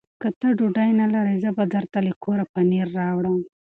که 0.21 0.27
ته 0.39 0.47
ډوډۍ 0.57 0.89
نه 1.01 1.05
لرې، 1.13 1.35
زه 1.43 1.49
به 1.57 1.63
درته 1.73 1.97
له 2.07 2.13
کوره 2.23 2.45
پنېر 2.53 2.87
راوړم. 2.99 3.37